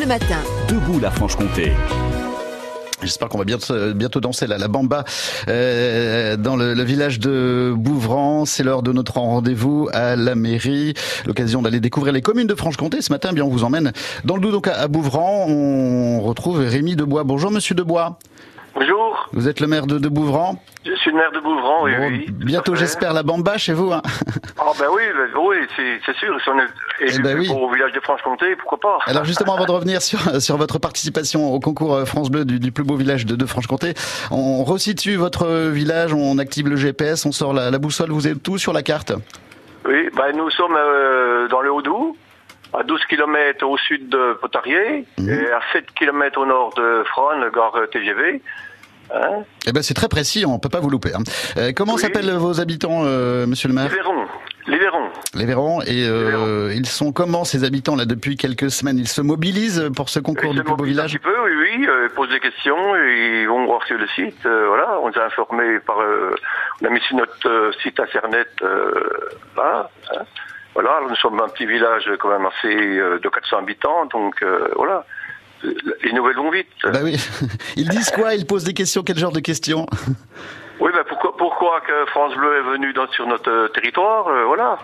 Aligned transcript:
Bleu 0.00 0.08
Matin. 0.08 0.40
Debout 0.66 0.98
la 0.98 1.10
Franche-Comté. 1.10 1.72
J'espère 3.02 3.28
qu'on 3.28 3.36
va 3.36 3.44
bientôt, 3.44 3.74
bientôt 3.92 4.20
danser 4.20 4.46
la, 4.46 4.56
la 4.56 4.66
bamba 4.66 5.04
euh, 5.46 6.38
dans 6.38 6.56
le, 6.56 6.72
le, 6.72 6.82
village 6.84 7.18
de 7.18 7.74
Bouvran. 7.76 8.46
C'est 8.46 8.62
l'heure 8.62 8.82
de 8.82 8.92
notre 8.92 9.18
rendez-vous 9.18 9.90
à 9.92 10.16
la 10.16 10.34
mairie. 10.34 10.94
L'occasion 11.26 11.60
d'aller 11.60 11.80
découvrir 11.80 12.14
les 12.14 12.22
communes 12.22 12.46
de 12.46 12.54
Franche-Comté. 12.54 13.02
Ce 13.02 13.12
matin, 13.12 13.28
eh 13.32 13.34
bien, 13.34 13.44
on 13.44 13.50
vous 13.50 13.62
emmène 13.62 13.92
dans 14.24 14.36
le 14.36 14.50
donc 14.50 14.68
à, 14.68 14.80
à 14.80 14.88
Bouvran. 14.88 15.44
On 15.46 16.22
retrouve 16.22 16.60
Rémi 16.60 16.96
Debois. 16.96 17.24
Bonjour, 17.24 17.50
monsieur 17.50 17.74
Debois. 17.74 18.18
Bonjour. 18.74 19.09
Vous 19.32 19.48
êtes 19.48 19.60
le 19.60 19.66
maire 19.68 19.86
de, 19.86 19.98
de 19.98 20.08
Bouvran 20.08 20.60
Je 20.84 20.92
suis 20.96 21.10
le 21.12 21.16
maire 21.16 21.30
de 21.30 21.38
Bouvran, 21.40 21.84
oui, 21.84 21.92
Bon, 21.96 22.08
oui. 22.08 22.26
Bientôt, 22.30 22.74
j'espère, 22.74 23.12
la 23.12 23.22
bamba 23.22 23.58
chez 23.58 23.72
vous. 23.72 23.92
Hein. 23.92 24.02
Ah 24.58 24.72
ben 24.78 24.86
oui, 24.92 25.02
ben, 25.14 25.40
oui, 25.40 25.56
c'est 25.76 26.16
sûr. 26.16 26.36
Si 26.42 26.48
on 26.48 26.58
est 26.58 26.64
Eh 27.00 27.04
élu 27.14 27.22
ben 27.22 27.38
oui. 27.38 27.48
au 27.48 27.70
village 27.72 27.92
de 27.92 28.00
Franche-Comté, 28.00 28.56
pourquoi 28.56 28.78
pas? 28.80 28.98
Alors 29.06 29.24
justement, 29.24 29.54
avant 29.54 29.66
de 29.66 29.70
revenir 29.72 30.02
sur, 30.02 30.18
sur 30.40 30.56
votre 30.56 30.78
participation 30.80 31.52
au 31.54 31.60
concours 31.60 31.94
euh, 31.94 32.04
France 32.06 32.28
Bleu 32.30 32.44
du, 32.44 32.58
du 32.58 32.72
plus 32.72 32.82
beau 32.84 32.96
village 32.96 33.24
de, 33.24 33.36
de 33.36 33.46
Franche-Comté, 33.46 33.94
on 34.32 34.64
resitue 34.64 35.14
votre 35.16 35.68
village, 35.68 36.12
on 36.12 36.38
active 36.38 36.68
le 36.68 36.76
GPS, 36.76 37.24
on 37.24 37.32
sort 37.32 37.52
la, 37.52 37.70
la 37.70 37.78
boussole, 37.78 38.10
vous 38.10 38.26
êtes 38.26 38.42
tout 38.42 38.58
sur 38.58 38.72
la 38.72 38.82
carte? 38.82 39.12
Oui, 39.86 40.08
ben 40.16 40.36
nous 40.36 40.50
sommes 40.50 40.76
euh, 40.76 41.46
dans 41.48 41.60
le 41.60 41.72
Haut-Doubs, 41.72 42.16
à 42.72 42.82
12 42.82 43.00
km 43.08 43.64
au 43.66 43.76
sud 43.78 44.08
de 44.08 44.34
Potarier, 44.40 45.04
Mhm. 45.18 45.28
et 45.28 45.50
à 45.52 45.60
7 45.72 45.86
km 45.96 46.40
au 46.40 46.46
nord 46.46 46.74
de 46.76 47.04
Fron, 47.12 47.40
gare 47.54 47.76
TGV. 47.92 48.42
Hein 49.14 49.42
Eh 49.66 49.72
ben 49.72 49.82
c'est 49.82 49.94
très 49.94 50.08
précis, 50.08 50.44
on 50.46 50.58
peut 50.58 50.68
pas 50.68 50.80
vous 50.80 50.90
louper. 50.90 51.10
hein. 51.14 51.22
Euh, 51.56 51.72
comment 51.74 51.94
Oui. 51.94 52.00
s'appellent 52.00 52.30
vos 52.36 52.60
habitants, 52.60 53.02
euh, 53.04 53.46
monsieur 53.46 53.68
le 53.68 53.74
Les 53.74 53.80
maire 53.82 53.90
Vérons. 53.90 54.26
Les 54.66 54.78
Vérons. 54.78 55.08
Les 55.34 55.46
Vérons. 55.46 55.80
Et 55.82 56.06
euh, 56.06 56.72
ils 56.74 56.86
sont 56.86 57.12
comment 57.12 57.44
ces 57.44 57.64
habitants 57.64 57.96
là 57.96 58.04
depuis 58.04 58.36
quelques 58.36 58.70
semaines? 58.70 58.98
Ils 58.98 59.08
se 59.08 59.20
mobilisent 59.22 59.90
pour 59.96 60.08
ce 60.10 60.20
concours 60.20 60.52
Ils 60.52 60.56
du 60.58 60.62
plus 60.62 60.70
beau 60.70 60.76
mobilisent 60.76 60.98
un 61.00 61.06
village? 61.06 61.12
petit 61.18 61.24
peu, 61.24 61.34
oui, 61.44 61.50
oui, 61.58 61.86
ils 62.04 62.10
posent 62.14 62.28
des 62.30 62.40
questions, 62.40 62.94
et 62.96 63.40
ils 63.42 63.48
vont 63.48 63.64
voir 63.66 63.84
sur 63.86 63.98
le 63.98 64.06
site. 64.08 64.42
voilà, 64.44 64.98
on 65.02 65.08
les 65.08 65.18
a 65.18 65.24
informés 65.26 65.80
par, 65.80 65.96
on 66.82 66.86
a 66.86 66.90
mis 66.90 67.00
sur 67.00 67.16
notre 67.16 67.72
site 67.82 67.98
internet, 67.98 68.48
là, 69.56 69.88
hein. 70.14 70.22
voilà. 70.74 71.00
nous 71.08 71.16
sommes 71.16 71.40
un 71.40 71.48
petit 71.48 71.66
village 71.66 72.08
quand 72.20 72.28
même 72.30 72.46
assez 72.46 72.74
de 72.74 73.28
400 73.28 73.58
habitants, 73.58 74.06
donc 74.06 74.44
voilà. 74.76 75.04
Les 75.62 76.12
nouvelles 76.12 76.36
vont 76.36 76.50
vite. 76.50 76.66
Bah 76.84 77.00
oui. 77.02 77.16
Ils 77.76 77.88
disent 77.88 78.10
quoi? 78.10 78.34
Ils 78.34 78.46
posent 78.46 78.64
des 78.64 78.74
questions 78.74 79.02
Quel 79.02 79.18
genre 79.18 79.32
de 79.32 79.40
questions? 79.40 79.86
Oui, 80.80 80.90
ben 80.94 81.04
pourquoi, 81.06 81.36
pourquoi 81.36 81.80
que 81.82 82.06
France 82.06 82.34
Bleu 82.34 82.56
est 82.56 82.72
venu 82.72 82.92
dans, 82.94 83.06
sur 83.08 83.26
notre 83.26 83.50
euh, 83.50 83.68
territoire 83.68 84.28
euh, 84.28 84.44
Voilà. 84.46 84.78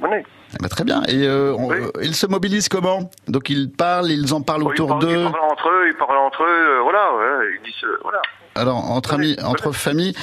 Eh 0.00 0.56
ben, 0.62 0.68
Très 0.68 0.84
bien. 0.84 1.02
Et 1.08 1.26
euh, 1.26 1.54
on- 1.58 1.68
Oui. 1.68 1.76
euh, 1.80 1.90
ils 2.02 2.14
se 2.14 2.26
mobilisent 2.26 2.68
comment? 2.68 3.10
Donc 3.28 3.50
ils 3.50 3.70
parlent, 3.70 4.10
ils 4.10 4.32
en 4.32 4.40
parlent 4.42 4.62
autour 4.64 4.88
parlent, 4.88 5.02
ils 5.02 5.08
d'eux. 5.08 5.30
parlent 5.30 5.50
entre 5.50 5.68
eux, 5.68 5.88
ils 5.88 5.94
parlent 5.96 6.16
entre 6.18 6.42
eux, 6.44 6.46
euh, 6.78 6.80
voilà, 6.82 7.12
ouais, 7.16 7.46
ils 7.58 7.64
disent, 7.64 7.84
euh, 7.84 7.98
voilà. 8.02 8.20
Alors 8.54 8.90
entre 8.90 9.14
amis, 9.14 9.36
entre 9.44 9.70
familles. 9.72 10.14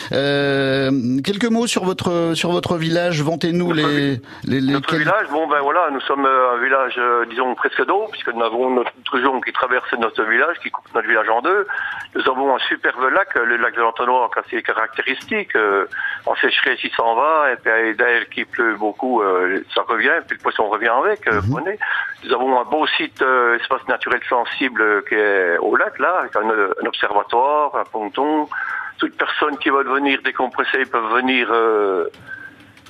Quelques 1.23 1.49
mots 1.49 1.67
sur 1.67 1.85
votre 1.85 2.33
sur 2.35 2.51
votre 2.51 2.75
village. 2.75 3.21
Vantez-nous 3.21 3.71
les 3.71 4.19
les, 4.43 4.59
les 4.61 4.73
Notre 4.73 4.89
quel- 4.89 4.99
village, 4.99 5.27
bon 5.31 5.47
ben 5.47 5.61
voilà, 5.61 5.87
nous 5.91 6.01
sommes 6.01 6.25
un 6.25 6.57
village, 6.61 6.99
disons, 7.29 7.55
presque 7.55 7.85
d'eau, 7.85 8.07
puisque 8.11 8.33
nous 8.33 8.43
avons 8.43 8.69
notre 8.71 8.91
jonc 9.23 9.39
qui 9.39 9.53
traverse 9.53 9.89
notre 9.99 10.23
village, 10.23 10.57
qui 10.61 10.69
coupe 10.69 10.83
notre 10.93 11.07
village 11.07 11.29
en 11.29 11.41
deux. 11.41 11.65
Nous 12.15 12.27
avons 12.29 12.53
un 12.55 12.59
superbe 12.67 13.07
lac, 13.13 13.33
le 13.35 13.55
lac 13.57 13.73
de 13.75 13.81
l'Entonnoir, 13.81 14.29
qui 14.49 14.61
caractéristiques. 14.63 15.55
euh, 15.55 15.85
en 16.25 16.35
sécheresse, 16.35 16.79
il 16.83 16.91
s'en 16.91 17.15
va, 17.15 17.51
et 17.53 17.55
puis 17.57 17.95
dès 17.97 18.25
qu'il 18.33 18.45
pleut 18.47 18.75
beaucoup, 18.75 19.21
euh, 19.21 19.61
ça 19.73 19.81
revient, 19.87 20.11
et 20.17 20.21
puis 20.27 20.37
le 20.37 20.41
poisson 20.43 20.67
revient 20.69 20.87
avec. 20.89 21.27
euh, 21.27 21.39
vous 21.39 21.53
comprenez 21.55 21.77
nous 22.23 22.33
avons 22.33 22.59
un 22.59 22.63
beau 22.63 22.87
site, 22.97 23.21
euh, 23.21 23.57
espace 23.59 23.87
naturel 23.87 24.19
sensible, 24.27 24.81
euh, 24.81 25.01
qui 25.07 25.13
est 25.15 25.57
au 25.59 25.75
lac, 25.75 25.99
là, 25.99 26.21
avec 26.21 26.35
un, 26.35 26.41
un 26.49 26.87
observatoire, 26.87 27.75
un 27.75 27.83
ponton. 27.83 28.47
Toute 28.97 29.15
personne 29.17 29.57
qui 29.57 29.69
veut 29.69 29.83
venir 29.83 30.19
décompresser 30.23 30.85
peuvent 30.85 31.13
venir... 31.13 31.47
euh, 31.51 32.07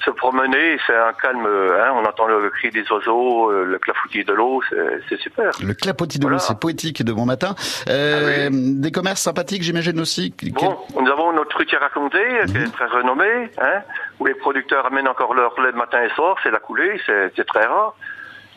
se 0.03 0.11
promener, 0.11 0.77
c'est 0.85 0.95
un 0.95 1.13
calme, 1.13 1.45
euh, 1.47 1.81
hein, 1.83 1.93
on 1.95 2.05
entend 2.05 2.27
le 2.27 2.49
cri 2.51 2.69
des 2.69 2.83
oiseaux, 2.91 3.49
euh, 3.49 3.63
le 3.65 3.79
clafoutis 3.79 4.23
de 4.23 4.33
l'eau, 4.33 4.61
c'est 5.09 5.17
super. 5.19 5.49
Le 5.63 5.73
clapotis 5.73 6.19
de 6.19 6.25
Voilà. 6.25 6.35
l'eau, 6.37 6.43
c'est 6.45 6.59
poétique 6.59 7.01
de 7.03 7.11
bon 7.11 7.25
matin. 7.25 7.55
Euh, 7.89 8.49
Des 8.51 8.91
commerces 8.91 9.21
sympathiques, 9.21 9.63
j'imagine 9.63 9.99
aussi. 9.99 10.31
Quel- 10.37 10.51
Bon, 10.51 10.77
nous 11.01 11.09
avons 11.09 11.24
notre 11.55 11.71
truc 11.71 11.73
à 11.73 11.79
raconter, 11.79 12.23
qui 12.47 12.57
est 12.57 12.73
très 12.73 12.85
renommé, 12.85 13.49
hein, 13.57 13.81
où 14.19 14.25
les 14.25 14.33
producteurs 14.35 14.85
amènent 14.85 15.07
encore 15.07 15.33
leur 15.33 15.59
lait 15.61 15.71
matin 15.71 16.03
et 16.03 16.09
soir, 16.09 16.35
c'est 16.43 16.51
la 16.51 16.59
coulée, 16.59 16.99
c'est 17.05 17.45
très 17.45 17.65
rare. 17.65 17.95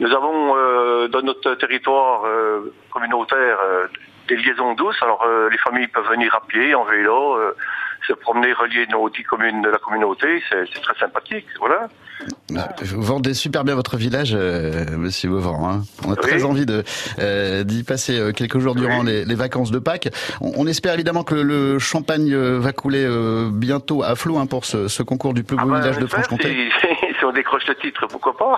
Nous 0.00 0.12
avons 0.12 0.56
euh, 0.56 1.08
dans 1.08 1.22
notre 1.22 1.54
territoire 1.54 2.24
euh, 2.24 2.72
communautaire 2.90 3.58
euh, 3.60 3.86
des 4.28 4.36
liaisons 4.36 4.74
douces, 4.74 5.02
alors 5.02 5.26
les 5.50 5.58
familles 5.58 5.88
peuvent 5.88 6.08
venir 6.08 6.34
à 6.34 6.42
pied, 6.46 6.74
en 6.74 6.84
vélo, 6.84 7.38
se 8.06 8.12
promener, 8.12 8.52
relier 8.52 8.86
nos 8.88 9.08
dix 9.08 9.22
communes 9.22 9.62
de 9.62 9.70
la 9.70 9.78
communauté, 9.78 10.42
c'est 10.50 10.66
c'est 10.70 10.82
très 10.82 10.98
sympathique, 10.98 11.46
voilà. 11.58 11.88
Vous 12.82 13.02
vendez 13.02 13.34
super 13.34 13.62
bien 13.64 13.74
votre 13.74 13.96
village, 13.98 14.30
euh, 14.34 14.84
Monsieur 14.96 15.28
Beauvran. 15.28 15.70
Hein. 15.70 15.84
On 16.06 16.12
a 16.12 16.16
très 16.16 16.44
envie 16.44 16.64
de 16.64 16.82
euh, 17.18 17.62
d'y 17.62 17.82
passer 17.82 18.18
euh, 18.18 18.32
quelques 18.32 18.58
jours 18.58 18.74
durant 18.74 19.02
les, 19.02 19.24
les 19.26 19.34
vacances 19.34 19.70
de 19.70 19.78
Pâques. 19.78 20.08
On, 20.40 20.52
on 20.56 20.66
espère 20.66 20.94
évidemment 20.94 21.24
que 21.24 21.34
le, 21.34 21.42
le 21.42 21.78
champagne 21.78 22.32
euh, 22.32 22.58
va 22.58 22.72
couler 22.72 23.04
euh, 23.04 23.50
bientôt 23.52 24.02
à 24.02 24.14
flot 24.14 24.38
hein, 24.38 24.46
pour 24.46 24.64
ce, 24.64 24.88
ce 24.88 25.02
concours 25.02 25.34
du 25.34 25.44
plus 25.44 25.56
beau 25.56 25.62
Ah 25.66 25.70
ben, 25.70 25.80
village 25.80 25.98
de 25.98 26.06
Franche-Comté. 26.06 26.56
Si, 27.18 27.20
si 27.20 27.24
on 27.24 27.32
décroche 27.32 27.66
le 27.66 27.74
titre, 27.76 28.06
pourquoi 28.08 28.36
pas 28.36 28.56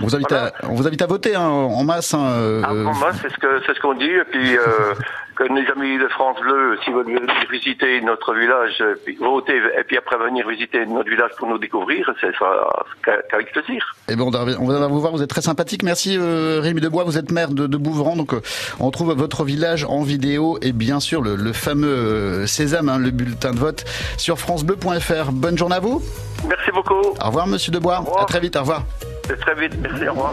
On 0.00 0.04
vous 0.04 0.14
invite 0.14 0.28
Voilà. 0.30 0.46
à, 0.62 0.66
on 0.70 0.74
vous 0.74 0.86
invite 0.86 1.02
à 1.02 1.06
voter 1.06 1.34
hein, 1.34 1.48
en 1.48 1.84
masse. 1.84 2.14
Hein, 2.14 2.26
euh, 2.26 2.62
Ah, 2.64 2.68
bon, 2.72 2.94
moi, 2.94 3.10
c'est 3.20 3.30
ce 3.30 3.36
que 3.38 3.60
c'est 3.66 3.74
ce 3.74 3.80
qu'on 3.80 3.94
dit. 3.94 4.04
Et 4.10 4.24
puis 4.30 4.56
euh, 4.56 4.94
que 5.36 5.44
les 5.44 5.66
amis 5.70 5.98
de 5.98 6.08
France 6.08 6.38
Bleu, 6.40 6.78
s'ils 6.84 6.94
veulent 6.94 7.04
venir 7.06 7.20
visiter 7.50 8.00
notre 8.00 8.34
village, 8.34 8.76
euh, 8.80 8.94
puis 9.04 9.16
voter 9.16 9.56
et 9.78 9.84
puis 9.84 9.96
après 9.98 10.16
venir 10.18 10.48
visiter 10.48 10.86
notre 10.86 11.08
village 11.10 11.30
pour 11.38 11.48
nous 11.48 11.58
découvrir, 11.58 12.10
c'est 12.20 12.34
ça 12.38 12.68
qu'avec 13.04 13.52
plaisir. 13.52 13.94
Et 14.08 14.16
bon, 14.16 14.30
on 14.34 14.66
va 14.66 14.86
vous 14.88 15.00
voir, 15.00 15.12
vous 15.12 15.22
êtes 15.22 15.30
très 15.30 15.42
sympathique. 15.42 15.82
Merci 15.82 16.16
euh, 16.18 16.60
Rémi 16.62 16.80
Debois, 16.80 17.04
vous 17.04 17.18
êtes 17.18 17.30
maire 17.32 17.50
de, 17.50 17.66
de 17.66 17.76
Bouvran, 17.76 18.16
donc 18.16 18.32
euh, 18.32 18.40
on 18.80 18.90
trouve 18.90 19.12
votre 19.14 19.44
village 19.44 19.84
en 19.84 20.02
vidéo 20.02 20.58
et 20.62 20.72
bien 20.72 21.00
sûr 21.00 21.22
le, 21.22 21.36
le 21.36 21.52
fameux 21.52 22.46
Sésame, 22.46 22.88
hein, 22.88 22.98
le 22.98 23.10
bulletin 23.10 23.52
de 23.52 23.58
vote 23.58 23.84
sur 24.16 24.38
francebleu.fr. 24.38 25.32
Bonne 25.32 25.58
journée 25.58 25.76
à 25.76 25.80
vous. 25.80 26.02
Merci 26.48 26.70
beaucoup. 26.72 26.94
Au 26.94 27.26
revoir, 27.26 27.46
monsieur 27.46 27.72
Debois. 27.72 28.02
Au 28.06 28.18
à 28.18 28.24
très 28.24 28.40
vite, 28.40 28.56
au 28.56 28.60
revoir. 28.60 28.82
À 29.30 29.36
très 29.36 29.54
vite, 29.54 29.74
merci, 29.80 30.06
au 30.08 30.12
revoir. 30.12 30.32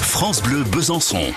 France 0.00 0.42
Bleu 0.42 0.64
Besançon. 0.64 1.32